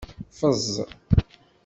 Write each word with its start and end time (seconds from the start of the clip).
Ffeẓ. 0.31 0.73